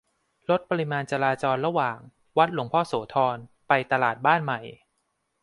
[0.49, 1.97] ลดปริมาณจราจรระหว่าง
[2.37, 4.59] วัดหลวงพ่อโสธร ไปตลาดบ้านใหม่